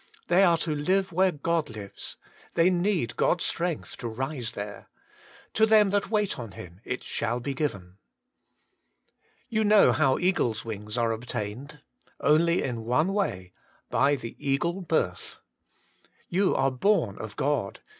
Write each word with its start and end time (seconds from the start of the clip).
They 0.29 0.43
are 0.43 0.57
to 0.57 0.73
live 0.73 1.11
where 1.11 1.31
God 1.31 1.69
lives; 1.69 2.17
they 2.55 2.71
need 2.71 3.15
God's 3.17 3.45
strength 3.45 3.97
to 3.97 4.07
rise 4.07 4.53
there. 4.53 4.89
To 5.53 5.67
them 5.67 5.91
that 5.91 6.09
wait 6.09 6.39
on 6.39 6.53
Him 6.53 6.81
it 6.83 7.03
shall 7.03 7.39
be 7.39 7.53
given. 7.53 7.97
You 9.47 9.63
know 9.63 9.91
how 9.91 10.17
the 10.17 10.25
eagles' 10.25 10.65
wings 10.65 10.97
are 10.97 11.11
obtained. 11.11 11.81
WAITING 12.19 12.19
ON 12.19 12.19
GOD! 12.19 12.29
103 12.31 12.41
Only 12.55 12.63
in 12.67 12.85
one 12.85 13.13
way— 13.13 13.53
by 13.91 14.15
the 14.15 14.35
eagle 14.39 14.81
birth. 14.81 15.37
You 16.29 16.55
are 16.55 16.71
born 16.71 17.19
of 17.19 17.35
God. 17.35 17.79